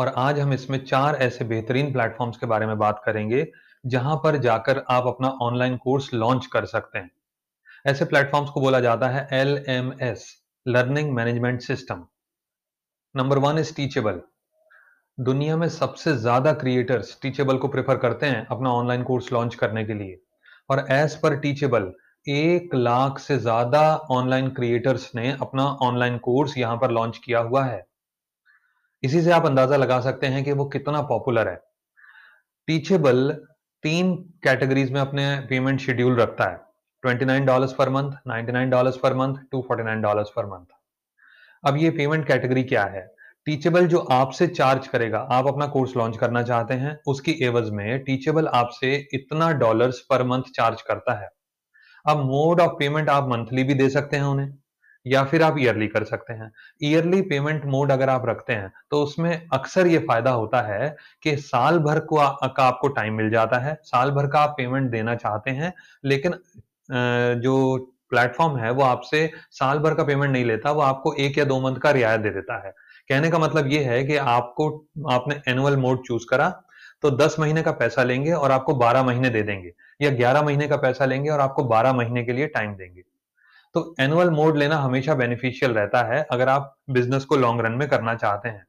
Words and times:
और 0.00 0.12
आज 0.18 0.38
हम 0.40 0.52
इसमें 0.52 0.78
चार 0.84 1.14
ऐसे 1.14 1.44
बेहतरीन 1.44 1.92
प्लेटफॉर्म्स 1.92 2.36
के 2.36 2.46
बारे 2.46 2.66
में 2.66 2.78
बात 2.78 3.02
करेंगे, 3.06 3.46
जहाँ 3.84 4.14
पर 4.16 4.36
जाकर 4.38 4.82
आप 4.90 5.06
अपना 5.06 5.28
ऑनलाइन 5.42 5.76
कोर्स 5.76 6.08
लॉन्च 6.14 6.46
कर 6.46 6.64
सकते 6.66 6.98
हैं। 6.98 7.10
ऐसे 7.86 8.04
प्लेटफॉर्म्स 8.04 8.50
को 8.50 8.60
बोला 8.60 8.80
जाता 8.80 9.08
है 9.08 9.26
L 9.32 9.64
M 9.68 9.92
S 10.02 10.24
learning 10.66 11.12
management 11.14 11.60
system 11.62 12.06
number 13.14 13.38
one 13.38 13.58
is 13.58 13.74
Teachable 13.76 14.20
दुनिया 15.18 15.56
में 15.56 15.68
सबसे 15.68 16.16
ज़्यादा 16.16 16.52
क्रिएटर्स 16.54 17.16
टीचेबल 17.22 17.56
को 17.56 17.68
प्रेफर 17.68 17.96
करते 17.98 18.26
हैं 18.26 18.46
अपना 18.46 18.72
ऑनलाइन 18.72 19.02
कोर्स 19.02 19.32
लॉन्च 19.32 19.54
करने 19.54 19.84
के 19.84 19.94
लिए। 19.94 20.18
और 20.70 20.86
एज 20.90 21.16
पर 21.16 21.36
टीचेबल 21.38 21.92
एक 22.26 22.74
लाख 22.74 23.18
से 23.18 23.38
ज़्यादा 23.38 23.84
ऑनलाइन 24.12 24.48
क्रिएटर्स 24.50 25.10
ने 25.14 25.30
अपना 25.40 25.64
ऑनलाइन 25.82 26.18
कोर्स 26.20 26.58
यहाँ 26.58 26.76
पर 26.76 26.90
लॉन्च 26.90 27.18
किया 27.18 27.40
हुआ 27.40 27.64
है। 27.64 27.86
इसी 29.02 29.22
से 29.22 29.30
आप 29.32 29.46
अंदाज़ा 29.46 29.76
लगा 29.76 30.00
सकते 30.00 30.26
हैं 30.26 30.44
कि 30.44 30.52
वो 30.52 30.64
कितना 30.64 31.02
पॉपुलर 31.02 31.48
है। 31.48 31.60
टीचेबल 32.68 33.30
तीन 33.84 34.14
कैटेगरीज 34.42 34.90
में 34.92 35.00
अपने 35.00 35.24
पेमेंट 35.40 35.80
शेड्यूल 35.80 36.16
रखता 36.16 36.44
है। 36.44 36.56
Twenty 37.02 37.24
nine 37.24 37.44
dollar 37.44 37.74
per 37.78 37.88
month 37.88 38.12
ninety 38.26 38.52
nine 38.52 38.70
dollar 38.70 38.98
per 39.02 39.14
month 39.14 39.36
two 39.52 39.60
forty 39.68 39.84
nine 39.84 40.00
dollar 40.00 40.24
per 40.36 40.46
month 40.46 40.66
अब 41.64 41.76
ये 41.76 41.90
पेमेंट 41.90 42.26
कैटेगरी 42.26 42.62
क्या 42.62 42.84
है? 42.84 43.06
टीचेबल 43.46 43.86
जो 43.86 43.98
आपसे 43.98 44.46
चार्ज 44.46 44.86
करेगा, 44.88 45.18
आप 45.18 45.46
अपना 45.46 45.66
कोर्स 45.66 45.96
लॉन्च 45.96 46.16
करना 46.16 46.42
चाहते 46.42 46.74
हैं, 46.74 46.98
उसकी 47.06 47.32
एवज 47.42 47.70
में 47.70 48.02
टीचेबल 48.04 48.46
आपसे 48.46 48.94
इतना 49.14 49.50
डॉलर्स 49.52 50.00
पर 50.00 50.22
मंथ 50.22 50.42
चार्ज 50.54 50.82
करता 50.82 51.14
है। 51.14 51.28
अब 52.06 52.24
मोड 52.24 52.60
ऑफ़ 52.60 52.72
पेमेंट 52.72 53.08
आप 53.08 53.28
मंथली 53.28 53.64
भी 53.64 53.74
दे 53.74 53.88
सकते 53.88 54.16
हैं 54.16 54.24
उन्हें। 54.24 54.59
या 55.06 55.22
फिर 55.24 55.42
आप 55.42 55.58
ईयरली 55.58 55.86
कर 55.88 56.04
सकते 56.04 56.32
हैं। 56.32 56.50
ईयरली 56.82 57.20
पेमेंट 57.24 57.64
मोड 57.66 57.92
अगर 57.92 58.10
आप 58.10 58.26
रखते 58.28 58.52
हैं 58.52 58.72
तो 58.90 59.02
उसमें 59.02 59.48
अक्सर 59.52 59.86
ये 59.86 59.98
फ़ायदा 60.00 60.30
होता 60.32 60.60
है 60.62 60.96
कि 61.22 61.36
साल 61.38 61.78
भर 61.80 62.00
को 62.00 62.16
आ, 62.16 62.46
का 62.46 62.64
आपको 62.64 62.88
टाइम 62.90 63.14
मिल 63.14 63.30
जाता 63.30 63.58
है। 63.58 63.78
साल 63.84 64.10
भर 64.10 64.26
का 64.26 64.40
आप 64.40 64.54
पेमेंट 64.56 64.90
देना 64.90 65.14
चाहते 65.16 65.50
हैं 65.52 65.72
लेकिन 66.04 66.34
जो 67.40 67.76
प्लेटफॉर्म 68.10 68.56
है 68.58 68.70
वो 68.70 68.82
आपसे 68.82 69.30
साल 69.52 69.78
भर 69.78 69.94
का 69.94 70.04
पेमेंट 70.04 70.32
नहीं 70.32 70.44
लेता 70.44 70.70
वो 70.70 70.80
आपको 70.82 71.12
एक 71.14 71.38
या 71.38 71.44
दो 71.44 71.60
मंथ 71.60 71.76
का 71.76 71.90
रियायत 71.90 72.20
दे 72.20 72.30
देता 72.30 72.56
है। 72.66 72.70
कहने 73.10 73.30
का 73.30 73.38
मतलब 73.38 73.66
ये 73.66 73.82
है 73.84 74.02
कि 74.04 74.16
आपको 74.16 74.68
आपने 75.10 75.40
एनुअल 75.48 75.76
मोड 75.76 76.02
चूज़ 76.06 76.26
करा 76.30 76.48
तो 77.02 77.10
10 77.10 77.36
महीने 77.40 77.62
का 77.62 77.72
पैसा 77.72 78.02
लेंगे 78.02 78.32
और 78.32 78.50
आपको 78.50 78.74
12 78.76 79.02
महीने 79.02 79.30
दे 79.30 79.42
देंगे 79.42 79.72
या 80.00 80.10
11 80.16 80.42
महीने 80.42 80.68
का 80.68 80.76
पैसा 80.76 81.04
लेंगे 81.04 81.30
और 81.30 81.40
आपको 81.40 81.64
12 81.66 81.92
महीने 81.92 82.24
के 82.24 82.32
लिए 82.32 82.46
टाइम 82.48 82.74
देंगे। 82.74 83.02
तो 83.74 83.94
एनुअल 84.00 84.30
मोड 84.30 84.56
लेना 84.56 84.76
हमेशा 84.76 85.14
बेनिफिशियल 85.14 85.72
रहता 85.72 86.02
है 86.04 86.22
अगर 86.32 86.48
आप 86.48 86.74
बिज़नेस 86.90 87.24
को 87.24 87.36
लॉन्ग 87.36 87.60
रन 87.60 87.72
में 87.72 87.88
करना 87.88 88.14
चाहते 88.14 88.48
हैं। 88.48 88.64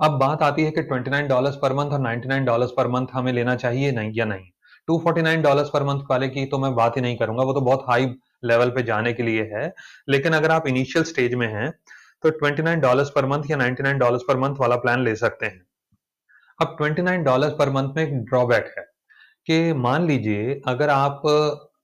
अब 0.00 0.18
बात 0.18 0.42
आती 0.42 0.64
है 0.64 0.70
कि 0.70 0.82
29 0.82 1.28
डॉलर्स 1.28 1.56
पर 1.56 1.72
मंथ 1.72 1.90
और 1.90 2.00
99 2.00 2.44
डॉलर्स 2.44 2.70
पर 2.76 2.88
मंथ 2.88 3.06
हमें 3.12 3.32
लेना 3.32 3.54
चाहिए 3.56 3.92
नहीं 3.92 4.12
या 4.14 4.24
नहीं। 4.24 4.46
249 4.88 5.42
डॉलर्स 5.42 5.70
पर 5.70 5.82
मंथ 5.82 6.02
वाले 6.10 6.28
की 6.28 6.44
तो 6.46 6.58
मैं 6.58 6.74
बात 6.74 6.96
ही 6.96 7.02
नहीं 7.02 7.16
करूँगा, 7.16 7.42
वो 7.42 7.52
तो 7.52 7.60
बहुत 7.60 7.84
हाई 7.88 8.06
लेवल 8.44 8.70
पे 8.70 8.82
जाने 8.82 9.12
के 9.12 9.22
लिए 9.22 9.42
है। 9.54 9.72
लेकिन 10.08 10.32
अगर 10.32 10.50
आप 10.50 10.66
इनिशियल 10.66 11.04
स्टेज 11.04 11.34
में 11.34 11.46
हैं 11.48 11.70
तो 12.24 12.30
29 12.30 12.78
डॉलर्स 12.78 13.10
पर 13.10 13.26
मंथ 13.26 13.50
या 13.50 13.56
99 13.56 13.98
डॉलर्स 13.98 14.22
पर 14.28 14.36
मंथ 14.36 14.56
वाला 14.56 14.76
प्लान 14.76 15.04
ले 15.04 15.14
सकते 15.16 15.46
हैं। 15.46 15.62
अब 16.58 16.76
29 16.80 17.24
डॉलर्स 17.24 17.52
पर 17.52 17.70
मंथ 17.70 17.94
में 17.96 18.02
एक 18.02 18.14
ड्रॉबैक 18.24 18.74
है 18.78 18.84
कि 19.46 19.72
मान 19.72 20.06
लीजिए 20.06 20.60
अगर 20.68 20.90
आप 20.90 21.22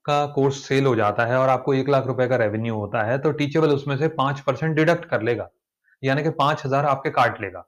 का 0.06 0.24
कोर्स 0.34 0.62
सेल 0.64 0.86
हो 0.86 0.94
जाता 0.96 1.24
है 1.26 1.38
और 1.38 1.48
आपको 1.48 1.74
एक 1.74 1.88
लाख 1.88 2.06
रुपए 2.06 2.26
का 2.28 2.36
रेवेन्यू 2.36 2.74
होता 2.74 3.02
है 3.02 3.18
तो 3.18 3.32
टीचेबल 3.32 3.70
उसमें 3.70 3.96
से 3.96 4.08
पाँच 4.14 4.40
परसेंट 4.40 4.76
डिडक्ट 4.76 5.04
कर 5.04 5.22
लेगा। 5.22 5.48
यानी 6.02 6.22
कि 6.22 6.30
पाँच 6.32 6.62
हज़ार 6.66 6.86
आपके 6.86 7.10
काट 7.12 7.40
लेगा। 7.40 7.64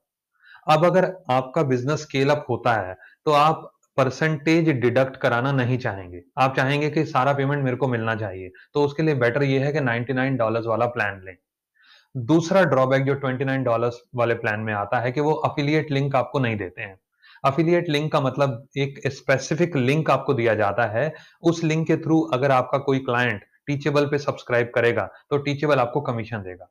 अब 0.67 0.85
अगर 0.85 1.13
आपका 1.31 1.63
बिज़नेस 1.65 2.03
स्केल 2.03 2.31
अप 2.31 2.47
होता 2.51 2.73
है 2.75 2.97
तो 3.27 3.33
आप 3.33 3.71
परसेंटेज 3.99 4.69
डिडक्ट 4.71 5.17
कराना 5.17 5.53
नहीं 5.53 5.79
चाहेंगे। 5.79 6.23
आप 6.39 6.57
चाहेंगे 6.57 6.91
कि 6.91 7.05
सारा 7.07 7.33
पेमेंट 7.33 7.65
मेरे 7.65 7.77
को 7.77 7.89
मिलना 7.89 8.15
चाहिए 8.17 8.51
तो 8.75 8.85
उसके 8.85 9.03
लिए 9.03 9.15
बेटर 9.17 9.43
ये 9.43 9.59
है 9.59 9.73
कि 9.73 9.81
99 9.81 10.37
डॉलर्स 10.39 10.67
वाला 10.67 10.87
प्लान 10.89 11.21
लें। 11.25 11.37
दूसरा 12.15 12.63
ड्रॉबैक 12.65 13.05
जो 13.05 13.15
29 13.17 13.65
डॉलर्स 13.65 14.01
वाले 14.15 14.35
प्लान 14.37 14.61
में 14.61 14.73
आता 14.75 15.01
है 15.01 15.13
कि 15.13 15.21
वो 15.21 15.33
अफिलिएट 15.47 15.91
लिंक 15.91 16.17
आपको 16.17 16.39
नहीं 16.39 16.57
देते 16.57 16.83
हैं। 16.83 16.99
अफिलिएट 17.45 17.89
लिंक 17.89 18.11
का 18.13 18.21
मतलब 18.21 18.67
एक 18.79 19.01
स्पेसिफिक 19.09 19.77
लिंक 19.77 20.11
आपको 20.11 20.35
दिया 20.35 20.55
जाता 20.55 20.87
है। 20.89 21.13
उस 21.43 21.63
लिंक 21.65 21.87
के 21.87 21.97
थ्रू 21.97 22.21
अगर 22.35 22.51
आपका 22.53 22.79
कोई 22.81 22.99
क्लाइंट 23.01 23.45
टीचेबल 23.67 24.07
पे 24.07 24.19
सब्सक्राइब 24.19 24.71
करेगा 24.75 25.09
तो 25.31 25.39
टीचेबल 25.39 25.79
आपको 25.79 26.01
कमीशन 26.03 26.43
देगा। 26.43 26.69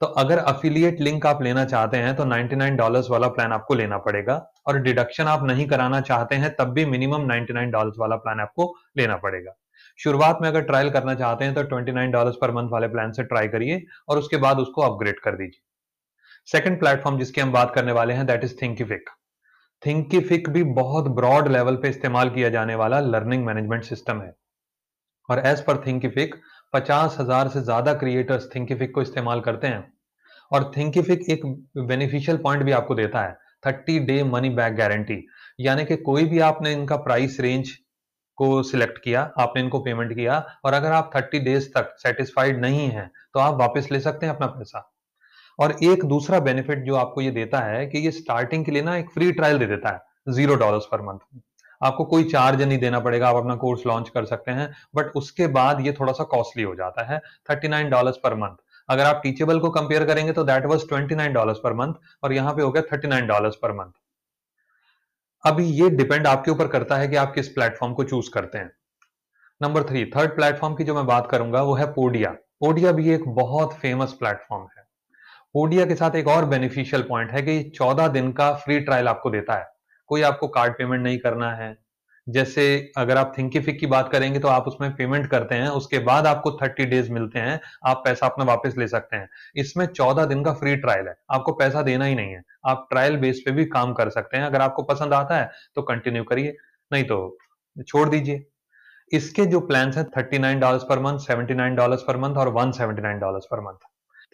तो 0.00 0.06
अगर 0.20 0.38
अफिलिएट 0.38 1.00
लिंक 1.00 1.26
आप 1.26 1.42
लेना 1.42 1.64
चाहते 1.64 1.96
हैं 1.96 2.14
तो 2.16 2.24
99 2.24 2.76
डॉलर्स 2.76 3.10
वाला 3.10 3.28
प्लान 3.28 3.52
आपको 3.52 3.74
लेना 3.74 3.98
पड़ेगा 3.98 4.34
और 4.66 4.78
डिडक्शन 4.78 5.26
आप 5.26 5.44
नहीं 5.44 5.66
कराना 5.66 6.00
चाहते 6.00 6.34
हैं, 6.34 6.54
तब 6.56 6.72
भी 6.72 6.84
मिनिमम 6.86 7.26
99 7.26 7.70
डॉलर्स 7.70 7.96
वाला 7.98 8.16
प्लान 8.16 8.40
आपको 8.40 8.74
लेना 8.96 9.16
पड़ेगा। 9.16 9.56
शुरुआत 9.98 10.38
में 10.42 10.48
अगर 10.48 10.60
ट्रायल 10.62 10.90
करना 10.90 11.14
चाहते 11.14 11.44
हैं 11.44 11.54
तो 11.54 11.62
29 11.64 12.10
डॉलर्स 12.12 12.36
पर 12.40 12.50
मंथ 12.50 12.68
वाले 12.70 12.88
प्लान 12.88 13.12
से 13.12 13.22
ट्राई 13.24 13.48
करिए 13.48 13.82
और 14.08 14.18
उसके 14.18 14.36
बाद 14.36 14.58
उसको 14.58 14.82
अपग्रेड 14.82 15.20
कर 15.20 15.36
दीजिए। 15.36 15.62
सेकंड 16.48 16.78
प्लेटफॉर्म 16.80 17.18
जिसकी 17.18 17.40
हम 17.40 17.52
बात 17.52 17.74
करने 17.74 17.92
वाले 17.92 18.14
हैं 18.14 18.26
दैट 18.26 18.44
इज़ 18.44 18.54
थिंकिफिक 18.62 19.10
थिंकिफिक 19.82 20.48
भी 20.50 20.62
बहुत 20.74 21.08
ब्रॉड 21.14 21.48
लेवल 21.48 21.76
पे 21.76 21.88
इस्तेमाल 21.88 22.30
किया 22.30 22.48
जाने 22.50 22.74
वाला 22.74 23.00
लर्निंग 23.02 23.44
मैनेजमेंट 23.46 23.84
सिस्टम 23.84 24.20
है। 24.22 24.34
और 25.28 25.46
एज 25.46 25.64
पर 25.64 25.82
थिंकिफिक 25.86 26.34
पचास 26.74 27.16
हज़ार 27.20 27.48
से 27.48 27.60
ज़्यादा 27.62 27.92
क्रिएटर्स 27.94 28.48
थिंकिफिक 28.54 28.94
को 28.94 29.02
इस्तेमाल 29.02 29.40
करते 29.40 29.66
हैं। 29.66 29.92
और 30.52 30.70
थिंकिफिक 30.76 31.30
एक 31.30 31.46
बेनिफिशियल 31.78 32.36
पॉइंट 32.38 32.62
भी 32.62 32.72
आपको 32.72 32.94
देता 32.94 33.22
है 33.22 33.32
thirty 33.66 33.98
day 34.00 34.22
money 34.24 34.50
back 34.52 34.74
guarantee 34.76 35.24
यानी 35.60 35.84
कि 35.84 35.96
कोई 35.98 36.24
भी 36.26 36.38
आपने 36.42 36.72
इनका 36.72 36.96
प्राइस 36.98 37.40
रेंज 37.40 37.70
को 38.38 38.62
सिलेक्ट 38.64 38.98
किया, 38.98 39.20
आपने 39.38 39.62
इनको 39.62 39.78
पेमेंट 39.80 40.14
किया, 40.14 40.38
और 40.64 40.72
अगर 40.74 40.92
आप 40.92 41.10
थर्टी 41.14 41.38
डेज़ 41.40 41.68
तक 41.70 41.94
सेटिस्फाइड 41.98 42.60
नहीं 42.60 42.88
है 42.90 43.10
तो 43.34 43.40
आप 43.40 43.54
वापस 43.60 43.88
ले 43.92 44.00
सकते 44.00 44.26
हैं 44.26 44.34
अपना 44.34 44.46
पैसा। 44.48 44.90
और 45.58 45.76
एक 45.84 46.04
दूसरा 46.04 46.40
बेनिफिट 46.40 46.84
जो 46.84 46.94
आपको 46.96 47.20
ये 47.20 47.30
देता 47.30 47.58
है 47.60 47.86
कि 47.86 47.98
ये 47.98 48.10
स्टार्टिंग 48.12 48.64
के 48.64 48.72
लिए 48.72 48.82
ना 48.82 48.96
एक 48.96 49.10
फ्री 49.10 49.30
ट्रायल 49.32 49.58
दे 49.58 49.66
देता 49.66 49.90
है 49.90 50.32
ज़ीरो 50.34 50.54
डॉलर 50.56 50.88
पर 50.92 51.02
मंथ 51.02 51.18
आपको 51.80 52.04
कोई 52.04 52.24
चार्ज 52.24 52.62
नहीं 52.62 52.78
देना 52.78 53.00
पड़ेगा, 53.00 53.28
आप 53.28 53.36
अपना 53.36 53.54
कोर्स 53.56 53.86
लॉन्च 53.86 54.08
कर 54.08 54.24
सकते 54.24 54.50
हैं 54.50 54.70
बट 54.96 55.16
उसके 55.16 55.46
बाद 55.48 55.80
ये 55.86 55.92
थोड़ा 55.92 56.12
सा 56.12 56.24
कॉस्टली 56.26 56.62
हो 56.62 56.74
जाता 56.74 57.04
है 57.04 57.18
thirty 57.50 57.68
nine 57.68 57.90
dollar 57.90 58.20
per 58.24 58.34
month 58.34 58.56
अगर 58.88 59.04
आप 59.04 59.20
टीचेबल 59.22 59.58
को 59.60 59.70
कंपेयर 59.70 60.04
करेंगे 60.06 60.32
तो 60.32 60.44
that 60.44 60.66
was 60.66 60.86
twenty 60.88 61.14
nine 61.14 61.32
dollar 61.32 61.60
per 61.64 61.74
month 61.74 61.94
और 62.22 62.32
यहाँ 62.32 62.54
पे 62.54 62.62
हो 62.62 62.70
गया 62.72 62.82
thirty 62.92 63.08
nine 63.08 63.26
dollar 63.26 63.58
per 63.62 63.72
month 63.74 63.92
अभी 65.44 65.64
ये 65.72 65.90
डिपेंड 65.90 66.26
आपके 66.26 66.50
ऊपर 66.50 66.68
करता 66.68 66.96
है 66.96 67.08
कि 67.08 67.16
आप 67.16 67.32
किस 67.34 67.48
प्लेटफॉर्म 67.48 67.94
को 67.94 68.04
चूज़ 68.04 68.30
करते 68.30 68.58
हैं। 68.58 68.70
नंबर 69.60 69.82
थ्री 69.82 70.04
थर्ड 70.06 70.34
प्लेटफॉर्म 70.36 70.74
की 70.74 70.84
जो 70.84 70.94
मैं 70.94 71.06
बात 71.06 71.28
करूँगा 71.30 71.62
वो 71.62 71.74
है 71.74 71.86
पोडिया 71.92 72.30
पोडिया 72.60 72.92
भी 72.92 73.10
एक 73.10 73.28
बहुत 73.34 73.74
फ़ेमस 73.74 74.12
प्लेटफॉर्म 74.12 74.66
है। 74.68 74.85
ओडिया 75.58 75.86
के 75.86 75.94
साथ 75.94 76.10
एक 76.16 76.28
और 76.28 76.44
बेनिफिशियल 76.44 77.02
पॉइंट 77.02 77.30
है 77.30 77.42
कि 77.42 77.72
14 77.76 78.08
दिन 78.08 78.32
का 78.32 78.54
फ्री 78.54 78.80
ट्रायल 78.80 79.08
आपको 79.08 79.30
देता 79.30 79.54
है। 79.54 79.66
कोई 80.06 80.22
आपको 80.22 80.48
कार्ड 80.48 80.72
पेमेंट 80.72 81.02
नहीं 81.02 81.18
करना 81.18 81.52
है। 81.52 81.78
जैसे 82.28 82.92
अगर 82.96 83.16
आप 83.16 83.34
थिंकीफिक 83.38 83.80
की 83.80 83.86
बात 83.86 84.12
करेंगे 84.12 84.38
तो 84.38 84.48
आप 84.48 84.68
उसमें 84.68 84.96
पेमेंट 84.96 85.30
करते 85.30 85.54
हैं, 85.54 85.68
उसके 85.68 85.98
बाद 85.98 86.26
आपको 86.26 86.50
30 86.50 86.84
डेज़ 86.84 87.12
मिलते 87.12 87.38
हैं, 87.38 87.60
आप 87.86 88.02
पैसा 88.04 88.26
अपना 88.26 88.44
वापस 88.44 88.74
ले 88.78 88.88
सकते 88.88 89.16
हैं। 89.16 89.28
इसमें 89.56 89.86
14 89.86 90.24
दिन 90.24 90.44
का 90.44 90.52
फ्री 90.52 90.76
ट्रायल 90.76 91.08
है। 91.08 91.16
आपको 91.30 91.52
पैसा 91.52 91.82
देना 91.82 92.04
ही 92.04 92.14
नहीं 92.14 92.32
है। 92.32 92.42
आप 92.66 92.86
ट्रायल 92.90 93.16
बेस 93.16 93.42
पे 93.46 93.50
भी 93.50 93.64
काम 93.64 93.92
कर 93.92 94.10
सकते 94.10 94.36
हैं। 94.36 94.44
अगर 94.44 94.60
आपको 94.60 94.82
पसंद 94.82 95.14
आता 95.14 95.36
है 95.36 95.50
तो 95.74 95.82
कंटिन्यू 95.82 96.24
करिए। 96.24 96.56
नहीं 96.92 97.04
तो 97.04 97.38
छोड़ 97.88 98.08
दीजिए। 98.08 98.46
इसके 99.12 99.46
जो 99.46 99.60
प्लान 99.60 99.92
है 99.92 100.04
thirty 100.04 100.38
nine 100.38 100.60
dollar 100.60 100.78
per 100.78 100.98
month 100.98 101.18
seventy 101.18 101.54
nine 101.54 101.74
dollar 101.74 101.96
per 101.96 102.16
month 102.16 102.34
और 102.34 102.48
one 102.48 102.70
seventy 102.70 103.02
nine 103.02 103.18
dollar 103.18 103.38
per 103.38 103.60
month 103.60 103.86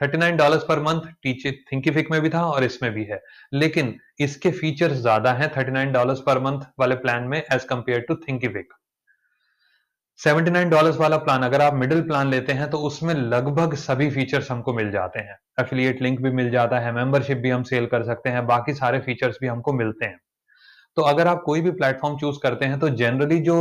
thirty 0.02 0.18
nine 0.18 0.36
dollar 0.36 0.64
per 0.68 0.80
month 0.82 1.00
teach 1.22 1.50
Thinkific 1.72 2.10
में 2.10 2.20
भी 2.20 2.30
था 2.30 2.44
और 2.44 2.64
इसमें 2.64 2.90
भी 2.92 3.04
है। 3.04 3.20
लेकिन 3.54 3.94
इसके 4.20 4.50
फीचर्स 4.52 4.96
ज़्यादा 4.98 5.32
हैं 5.32 5.50
thirty 5.56 5.72
nine 5.72 5.92
dollar 5.92 6.22
per 6.26 6.40
month 6.42 6.60
वाले 6.80 6.94
प्लान 6.98 7.24
में 7.24 7.38
as 7.38 7.64
compare 7.64 8.00
to 8.08 8.14
Thinkific 8.18 8.72
seventy 10.20 10.50
nine 10.50 10.70
dollar 10.70 10.96
वाला 10.98 11.16
प्लान 11.18 11.42
अगर 11.42 11.62
आप 11.62 11.74
मिडिल 11.74 12.02
प्लान 12.02 12.30
लेते 12.30 12.52
हैं 12.52 12.68
तो 12.70 12.78
उसमें 12.88 13.14
लगभग 13.14 13.74
सभी 13.76 14.10
फीचर्स 14.10 14.50
हमको 14.50 14.72
मिल 14.74 14.90
जाते 14.90 15.18
हैं। 15.20 15.36
एफिलिएट 15.60 16.02
लिंक 16.02 16.20
भी 16.20 16.30
मिल 16.32 16.50
जाता 16.50 16.78
है 16.78 16.92
मेंबरशिप 16.92 17.38
भी 17.38 17.50
हम 17.50 17.62
सेल 17.64 17.86
कर 17.86 18.04
सकते 18.04 18.30
हैं, 18.30 18.46
बाकी 18.46 18.74
सारे 18.74 19.00
फीचर्स 19.00 19.38
भी 19.40 19.46
हमको 19.46 19.72
मिलते 19.74 20.04
हैं। 20.04 20.18
तो 20.96 21.02
अगर 21.04 21.28
आप 21.28 21.42
कोई 21.46 21.60
भी 21.60 21.70
प्लेटफॉर्म 21.72 22.16
चूज़ 22.18 22.38
करते 22.42 22.64
हैं 22.64 22.78
तो 22.78 22.88
जनरली 22.96 23.38
जो 23.42 23.58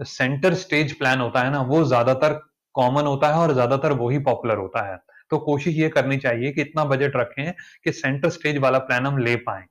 सेंटर 0.00 0.54
स्टेज 0.56 0.98
प्लान 0.98 1.20
होता 1.20 1.40
है 1.40 1.50
ना, 1.50 1.60
वो 1.62 1.84
ज़्यादातर 1.84 2.40
कॉमन 2.74 3.06
होता 3.06 3.28
है 3.28 3.38
और 3.38 3.52
ज़्यादातर 3.52 3.92
वही 3.94 4.18
पॉपुलर 4.24 4.56
होता 4.56 4.82
है। 4.82 4.98
तो 5.30 5.38
कोशिश 5.38 5.76
ये 5.76 5.88
करनी 5.88 6.16
चाहिए 6.16 6.52
कि 6.52 6.60
इतना 6.60 6.84
बजट 6.84 7.12
रखें 7.16 7.52
कि 7.84 7.92
सेंटर 7.92 8.30
स्टेज 8.30 8.58
वाला 8.58 8.78
प्लान 8.78 9.06
हम 9.06 9.18
ले 9.18 9.36
पाए। 9.36 9.64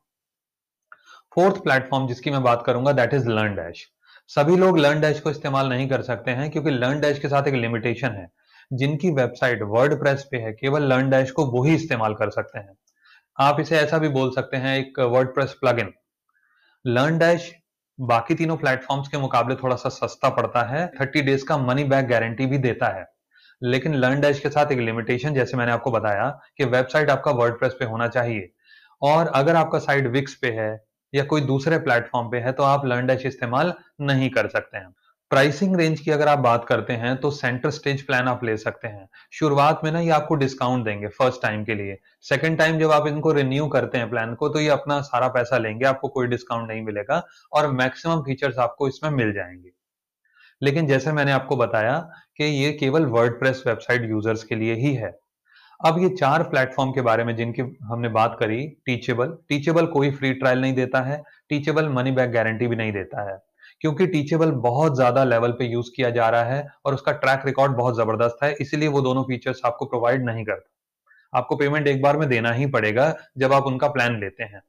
फोर्थ 1.35 1.55
प्लेटफॉर्म 1.55 2.07
जिसकी 2.07 2.31
मैं 2.31 2.43
बात 2.43 2.63
करूँगा 2.65 2.91
दैट 2.91 3.13
इज़ 3.13 3.29
लर्न 3.29 3.55
डैश 3.55 3.91
सभी 4.27 4.57
लोग 4.57 4.77
लर्न 4.77 5.01
डैश 5.01 5.19
को 5.19 5.31
इस्तेमाल 5.31 5.69
नहीं 5.69 5.89
कर 5.89 6.01
सकते 6.01 6.31
हैं 6.31 6.51
क्योंकि 6.51 6.69
लर्न 6.69 6.99
डैश 6.99 7.19
के 7.19 7.27
साथ 7.27 7.47
एक 7.47 7.53
लिमिटेशन 7.53 8.09
है। 8.09 8.31
जिनकी 8.73 9.11
वेबसाइट 9.11 9.59
वर्ड 9.61 10.17
पे 10.31 10.37
है 10.37 10.53
केवल 10.53 10.83
लर्न 10.83 11.09
डैश 11.09 11.31
को 11.31 11.45
वही 11.45 11.75
इस्तेमाल 11.75 12.13
कर 12.13 12.29
सकते 12.29 12.59
हैं। 12.59 12.77
आप 13.39 13.59
इसे 13.59 13.77
ऐसा 13.77 13.97
भी 13.97 14.07
बोल 14.07 14.31
सकते 14.31 14.57
हैं 14.57 14.77
एक 14.77 14.99
वर्डप्रेस 14.99 15.53
प्लगइन। 15.53 15.93
लर्न 16.87 17.17
डैश 17.17 17.55
बाकी 17.99 18.35
तीनों 18.35 18.57
प्लेटफॉर्म्स 18.57 19.07
के 19.07 19.17
मुकाबले 19.17 19.55
थोड़ा-सा 19.55 19.89
सस्ता 19.89 20.29
पड़ता 20.29 20.63
है, 20.63 20.87
30 20.87 21.21
डेज़ 21.21 21.45
का 21.45 21.57
मनी 21.57 21.83
बैक 21.83 22.07
गारंटी 22.07 22.45
भी 22.45 22.57
देता 22.57 22.87
है। 22.87 23.16
लेकिन 23.61 23.95
लर्न 23.95 24.21
डैश 24.21 24.39
के 24.39 24.49
साथ 24.49 24.71
एक 24.71 24.79
लिमिटेशन 24.79 25.33
जैसे 25.33 25.57
मैंने 25.57 25.71
आपको 25.71 25.91
बताया 25.91 26.29
कि 26.57 26.65
वेबसाइट 26.65 27.09
आपका 27.09 27.31
वर्डप्रेस 27.33 27.75
पे 27.79 27.85
होना 27.85 28.07
चाहिए 28.07 28.49
और 29.01 29.27
अगर 29.27 29.55
आपका 29.55 29.79
साइट 29.79 30.07
विक्स 30.07 30.35
पे 30.35 30.51
है 30.51 30.69
या 31.13 31.23
कोई 31.23 31.41
दूसरे 31.41 31.77
प्लेटफॉर्म 31.79 32.29
पे 32.29 32.37
है 32.37 32.51
तो 32.51 32.63
आप 32.63 32.85
लर्न 32.85 33.07
डैश 33.07 33.25
इस्तेमाल 33.25 33.73
नहीं 34.01 34.29
कर 34.29 34.47
सकते 34.47 34.77
हैं। 34.77 34.93
प्राइसिंग 35.31 35.75
रेंज 35.75 35.99
की 35.99 36.11
अगर 36.11 36.27
आप 36.27 36.39
बात 36.39 36.65
करते 36.65 36.93
हैं 36.93 37.15
तो 37.17 37.31
सेंटर 37.31 37.69
स्टेज 37.69 38.01
प्लान 38.01 38.27
आप 38.27 38.43
ले 38.43 38.55
सकते 38.57 38.87
हैं। 38.87 39.07
शुरुआत 39.33 39.81
में 39.83 39.91
ना 39.91 39.99
ये 39.99 40.09
आपको 40.09 40.35
डिस्काउंट 40.35 40.85
देंगे 40.85 41.07
फ़र्स्ट 41.07 41.41
टाइम 41.41 41.63
के 41.63 41.75
लिए। 41.75 41.97
सेकंड 42.23 42.57
टाइम 42.57 42.79
जब 42.79 42.91
आप 42.91 43.07
इनको 43.07 43.31
रिन्यू 43.31 43.67
करते 43.67 43.97
हैं 43.97 44.09
प्लान 44.09 44.35
को 44.35 44.49
तो 44.49 44.59
ये 44.59 44.69
अपना 44.69 44.99
सारा 45.01 45.27
पैसा 45.27 45.57
लेंगे, 45.57 45.85
आपको 45.85 46.07
कोई 46.07 46.27
डिस्काउंट 46.27 46.67
नहीं 46.67 46.81
मिलेगा 46.81 47.23
और 47.53 47.71
मैक्सिमम 47.71 48.21
फीचर्स 48.21 48.57
आपको 48.59 48.87
इसमें 48.87 49.09
मिल 49.11 49.33
जाएँगे। 49.33 49.71
लेकिन 50.61 50.87
जैसे 50.87 51.11
मैंने 51.11 51.31
आपको 51.31 51.55
बताया 51.55 51.97
कि 52.37 52.43
ये 52.43 52.71
केवल 52.73 53.05
वर्डप्रेस 53.07 53.63
वेबसाइट 53.67 54.09
यूज़र्स 54.09 54.43
के 54.43 54.55
लिए 54.55 54.75
ही 54.75 54.93
है। 54.95 55.11
अब 55.79 55.99
ये 56.01 56.09
चार 56.09 56.43
प्लेटफॉर्म 56.43 56.91
के 56.91 57.01
बारे 57.01 57.23
में 57.23 57.35
जिनकी 57.35 57.61
हमने 57.83 58.09
बात 58.11 58.37
करी 58.39 58.65
टीचेबल 58.85 59.37
टीचेबल 59.49 59.85
कोई 59.87 60.11
फ्री 60.11 60.33
ट्रायल 60.33 60.61
नहीं 60.61 60.73
देता 60.73 61.01
है 61.01 61.21
टीचेबल 61.49 61.89
मनी 61.89 62.11
बैक 62.11 62.31
गारंटी 62.31 62.67
भी 62.67 62.75
नहीं 62.75 62.91
देता 62.91 63.29
है। 63.31 63.37
क्योंकि 63.81 64.07
टीचेबल 64.07 64.51
बहुत 64.61 64.95
ज़्यादा 64.95 65.23
लेवल 65.23 65.51
पे 65.51 65.65
यूज़ 65.65 65.89
किया 65.95 66.09
जा 66.09 66.29
रहा 66.29 66.43
है 66.43 66.67
और 66.85 66.93
उसका 66.93 67.11
ट्रैक 67.13 67.45
रिकॉर्ड 67.45 67.75
बहुत 67.77 67.95
ज़बरदस्त 67.97 68.43
है, 68.43 68.51
इसीलिए 68.53 68.87
वो 68.87 69.01
दोनों 69.01 69.23
फीचर्स 69.23 69.61
आपको 69.65 69.85
प्रोवाइड 69.85 70.25
नहीं 70.25 70.45
करता। 70.45 70.73
आपको 71.33 71.55
पेमेंट 71.55 71.87
एक 71.87 72.01
बार 72.01 72.17
में 72.17 72.27
देना 72.29 72.51
ही 72.51 72.65
पड़ेगा 72.67 73.13
जब 73.37 73.53
आप 73.53 73.63
उनका 73.63 73.87
प्लान 73.87 74.19
लेते 74.19 74.43
हैं। 74.43 74.61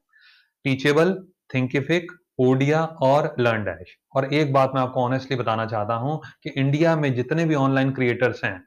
टीचेबल 0.65 1.13
थिंकिफिक 1.53 2.11
ओडिया 2.39 2.83
और 3.03 3.33
लर्न 3.39 3.63
डैश। 3.63 3.95
और 4.15 4.33
एक 4.33 4.53
बात 4.53 4.71
मैं 4.75 4.81
आपको 4.81 5.03
ऑनेस्टली 5.03 5.37
बताना 5.37 5.65
चाहता 5.65 5.93
हूँ 5.95 6.19
कि 6.43 6.49
इंडिया 6.51 6.95
में 6.95 7.13
जितने 7.15 7.45
भी 7.45 7.55
ऑनलाइन 7.55 7.91
क्रिएटर्स 7.91 8.43
हैं, 8.43 8.61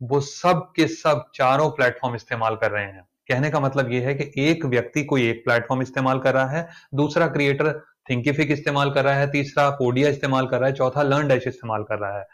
वो 0.00 0.20
सब 0.20 0.66
के 0.76 0.86
सब 0.88 1.24
चारों 1.34 1.70
प्लेटफॉर्म 1.70 2.14
इस्तेमाल 2.16 2.56
कर 2.56 2.70
रहे 2.70 2.84
हैं। 2.84 3.02
कहने 3.28 3.50
का 3.50 3.60
मतलब 3.60 3.92
ये 3.92 4.00
है 4.00 4.14
कि 4.14 4.30
एक 4.42 4.64
व्यक्ति 4.66 5.04
कोई 5.04 5.28
एक 5.28 5.44
प्लेटफॉर्म 5.44 5.82
इस्तेमाल 5.82 6.18
कर 6.18 6.34
रहा 6.34 6.48
है, 6.48 6.68
दूसरा 6.94 7.26
क्रिएटर 7.28 7.72
थिंकिफिक 8.10 8.50
इस्तेमाल 8.50 8.90
कर 8.90 9.04
रहा 9.04 9.14
है, 9.14 9.30
तीसरा 9.30 9.68
पोडिया 9.70 10.08
इस्तेमाल 10.08 10.46
कर 10.46 10.58
रहा 10.58 10.68
है, 10.68 10.74
चौथा 10.74 11.02
लर्न 11.02 11.28
डैश 11.28 11.46
इस्तेमाल 11.46 11.82
कर 11.82 11.98
रहा 11.98 12.18
है। 12.18 12.26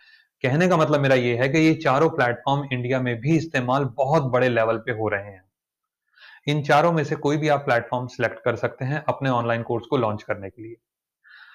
कहने 0.44 0.68
का 0.68 0.76
मतलब 0.76 1.00
मेरा 1.00 1.14
ये 1.14 1.36
है 1.36 1.48
कि 1.48 1.58
ये 1.58 1.74
चारों 1.74 2.08
प्लेटफॉर्म 2.10 2.68
इंडिया 2.72 3.00
में 3.00 3.14
भी 3.20 3.36
इस्तेमाल 3.36 3.84
बहुत 3.96 4.22
बड़े 4.32 4.48
लेवल 4.48 4.78
पे 4.78 4.92
हो 4.92 5.08
रहे 5.08 5.24
हैं। 5.24 5.42
इन 6.46 6.62
चारों 6.62 6.92
में 6.92 7.04
से 7.04 7.16
कोई 7.16 7.36
भी 7.36 7.48
आप 7.48 7.60
प्लेटफॉर्म 7.60 8.06
सिलेक्ट 8.06 8.44
कर 8.44 8.56
सकते 8.56 8.84
हैं 8.84 9.04
अपने 9.08 9.30
ऑनलाइन 9.30 9.62
कोर्स 9.62 9.86
को 9.86 9.96
लॉन्च 9.96 10.22
करने 10.22 10.50
के 10.50 10.62
लिए। 10.62 10.76